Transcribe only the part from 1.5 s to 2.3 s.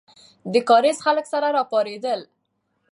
راپارېدل.